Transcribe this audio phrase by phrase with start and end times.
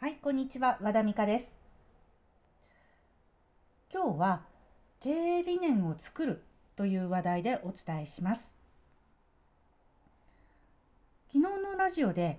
[0.00, 0.78] はい、こんにちは。
[0.80, 1.54] 和田美香です。
[3.92, 4.46] 今日は
[4.98, 6.42] 経営理念を作る
[6.74, 8.56] という話題でお伝えします。
[11.28, 12.38] 昨日のラジオで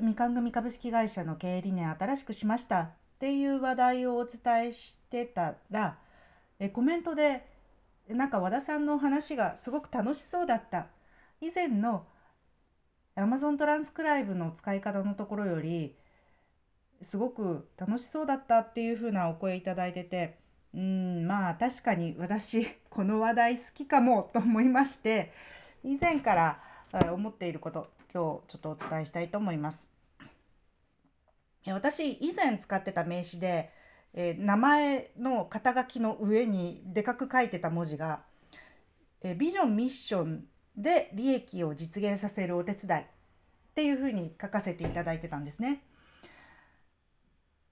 [0.00, 5.98] みかん組株式会社の経営理念新しくしましたっていう話題をお伝えしてたら
[6.60, 7.48] えコメントで
[8.06, 10.86] なんか和田さんの話がすごく楽しそうだった
[11.40, 12.06] 以前の
[13.16, 15.96] Amazon トランスクライブの使い方のところより
[17.02, 20.38] すごく楽しそうだったっていう風なお声いただいてて
[20.74, 25.32] うんまあ確かに私この話題好きかもと思いまして
[25.84, 26.58] 以前から
[27.12, 29.90] 思っていること今日ちょっとお伝えしたいと思います。
[31.66, 33.70] 私以前使ってた名刺で、
[34.14, 38.22] え、名前の肩書きの上にでかく書いてた文字が、
[39.22, 40.46] え、ビジョンミッション
[40.76, 43.04] で利益を実現させるお手伝いっ
[43.74, 45.82] ていうふうに書かせていただいてたんですね。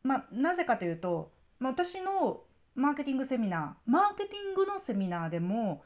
[0.06, 2.44] まあ、なぜかというと、ま、私の
[2.76, 5.82] マーケティングセミナーマーケティングのセミナーでも、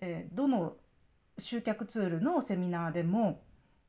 [0.00, 0.76] えー、どの
[1.38, 3.40] 集客ツールのセミナーでも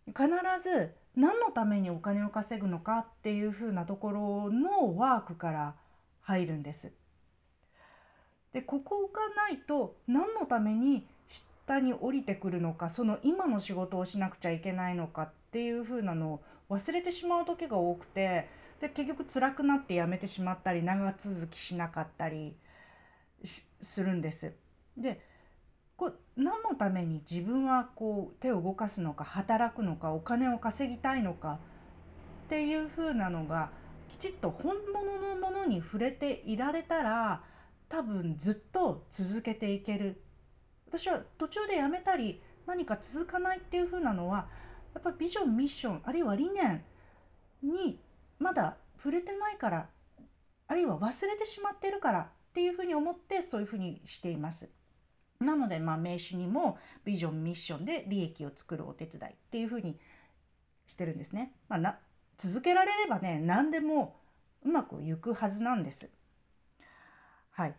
[0.07, 0.27] 必
[0.61, 5.75] ず何のためにお金を稼ぐのかっていうふうなところのワークから
[6.21, 6.93] 入るんです。
[8.53, 18.47] でここがないと何のために下に降りてくるのかその今の仕事をしなくちゃいけないのかっていうふうなのを忘れてしまう時が多くて
[18.81, 22.57] で結局辛くなってやめてしまったり長続きしなかったり
[23.43, 24.55] するんです。
[24.97, 25.21] で
[25.95, 31.59] こ何のために自分はこう手を動かすのか働くのかお金を稼ぎたいのか
[32.45, 33.69] っていう風なのが
[34.09, 37.43] きちっと本物のものに触れていられたら
[37.87, 40.19] 多分ずっと続けていける
[40.87, 44.49] 私は途中でやめたり何か続かないっていう風なのは
[44.95, 46.83] やっぱビジョンミッションあるいは理念
[47.61, 47.99] に
[48.41, 49.89] まだ触れてないから
[50.67, 54.69] あるいは忘れてしまってるからっていうふうに思ってそういうふうにしています。
[55.39, 59.99] なので、まあ、名刺にもビジョンミッションで利益を作るお手伝いっていうふうに
[60.85, 61.53] してるんですね。
[61.67, 61.97] まあ、な
[62.37, 64.19] 続けられればね何でも
[64.63, 66.11] うまくいくはずなんです。
[67.51, 67.75] はい、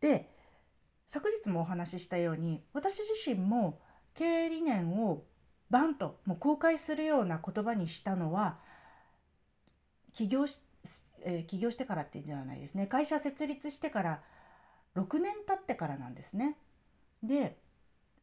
[0.00, 0.30] で
[1.04, 3.80] 昨日もお話ししたように私自身も
[4.14, 5.24] 経営理念を
[5.70, 8.58] バンともう公開するような言葉にしたのは
[10.16, 10.62] 起業し、
[11.24, 14.22] えー、起業してからっていうんではないですね会社設立してから
[14.96, 16.56] 6年経ってからなんですね。
[17.22, 17.58] で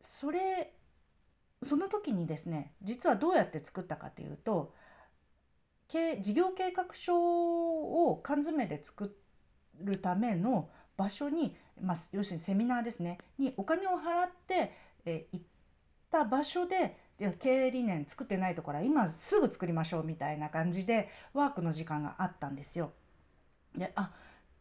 [0.02, 0.74] それ
[1.62, 4.74] その時にですね実はどうやって作ったかというと
[6.22, 9.16] 事業計画書を缶詰で作
[9.80, 14.74] るための場所に、まあ、要するにセミナーですねにお金を払って、
[15.06, 15.46] えー、行っ
[16.12, 22.92] た場所でいや経営理念作ってないところは今すぐ作りましょうみたいな感じでワークの時間があったんですよ。
[23.76, 24.12] であ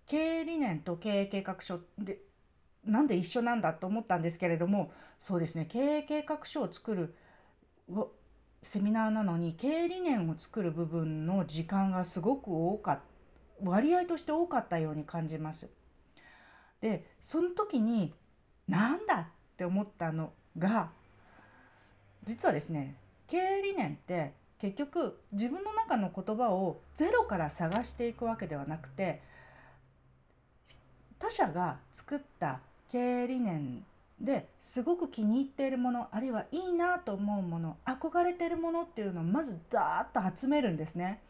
[0.07, 2.19] 経営理念と経営計画書で
[2.85, 7.15] なんで一緒なんだと思ったんですけれどもそうですね経営計画書を作る
[8.63, 13.03] セミナーなのに経営理念を作る部分の時間がすごく多かった
[13.65, 15.73] 割合として多かったように感じます。
[16.81, 18.13] でその時に
[18.69, 19.27] なんだっ
[19.57, 20.91] て思ったのが
[22.25, 22.95] 実はですね
[23.27, 29.21] 経営理念って結局自分の中の言葉をゼロから探していくわけではなくて
[31.19, 32.61] 他者が作った
[32.91, 33.85] 経営理念
[34.21, 41.21] ですごく気に入っているものあるいはいいなと思うもの憧れているものっていうのをまずダーッと集めるんですね。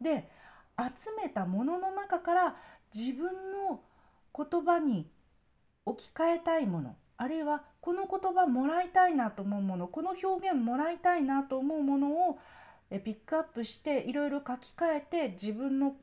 [0.00, 0.28] で
[0.78, 2.56] 集めたものの中から
[2.94, 3.80] 自分の
[4.36, 5.06] 言葉に
[5.84, 12.38] 置き換えたいものあるいはこの言葉もらいたいなと思うものこの表現もらいたいなと思うものを
[13.04, 15.96] ピックアップしていろいろ書き換えて自分の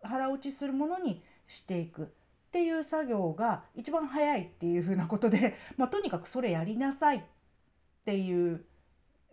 [0.00, 2.06] 腹落ちするものにしていくっ
[2.52, 7.22] ていう作業が一番早いっていうふうなことで、 まあ、とにかくそれやりなさいっ
[8.04, 8.64] ていう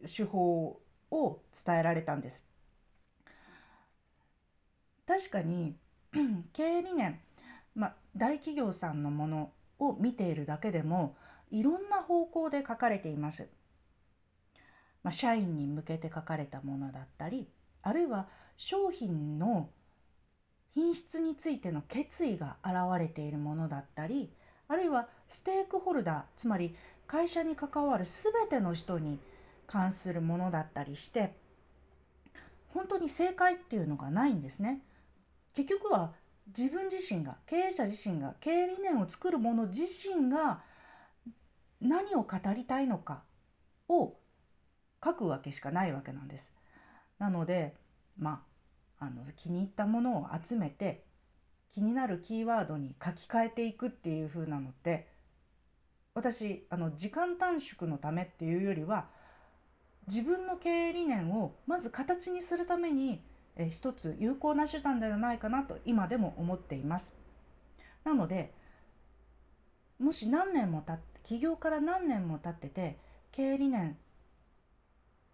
[0.08, 2.44] 手法を伝えられたんです。
[5.06, 5.78] 確かに
[6.52, 7.22] 経営理念、
[7.76, 9.52] まあ、大企業さんのもの
[9.82, 11.16] を見ているだけでも
[11.50, 13.52] いろんな方向で書かれています。
[15.04, 17.50] まあ、社員に向けて書かれたものだったり
[17.82, 19.72] あるいは商品の
[20.76, 24.32] 品質についての決意が現れているものだったり
[24.68, 26.76] あるいはステークホルダーつまり
[27.08, 29.20] 会社に関わる全ての人に
[29.66, 31.34] 関するものだったりして
[32.70, 34.82] 本当に正解っていうのがないんですね。
[35.54, 36.14] 結局は
[36.48, 40.62] 自分自身が経営者自身が経営理念を作る者自身が
[41.80, 43.24] 何を語りたいのか
[43.88, 44.16] を
[45.04, 46.54] 書くわけしかないわけなんです。
[47.20, 47.76] なので
[48.18, 48.44] ま
[49.00, 51.04] ああの気に入ったものを集めて
[51.72, 55.08] 気になるキーワードに書き換えていくっていう風なのって
[56.14, 59.08] 私あの時間短縮のためっていうよりは
[60.08, 63.24] 自分の経営理念をまず形にするために
[63.62, 67.16] え一つ有効な手段ではないかなと今でも思っています。
[68.04, 68.54] なので
[70.00, 72.98] もし何年も経って起業から何年も経ってて
[73.32, 73.98] 経営理念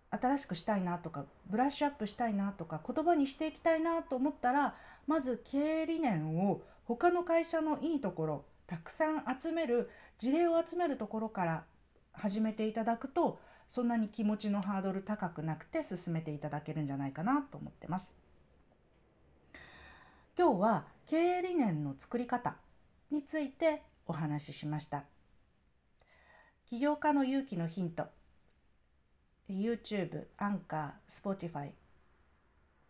[0.10, 4.76] 新しくしたいなとかブラッシュアップしたいなとか言葉にしていきたいなと思ったら
[5.06, 11.64] まず経営理念を他の会社のいいところたくさん集める事例を集めるところから
[12.14, 18.16] 始めていただくとそんなに気持ちのハードル高くなくて進めていただけるんじゃないかなと思ってます。
[20.38, 22.56] 今日は経営理念の作り方
[23.12, 25.04] についてお話ししました。
[26.68, 28.06] 起業家の勇気のヒント
[29.50, 31.72] YouTube、アンカー、Spotify、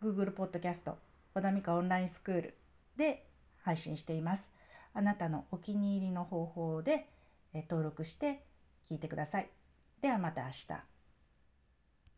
[0.01, 0.94] Google Podcast、
[1.33, 2.57] 和田美香オンラインスクール
[2.97, 3.27] で
[3.62, 4.51] 配信しています。
[4.94, 7.07] あなたのお気に入りの方法で
[7.53, 8.44] 登録して
[8.89, 9.50] 聞いてください。
[10.01, 10.96] ではまた明日。